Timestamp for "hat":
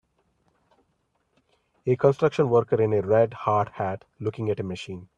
3.69-4.03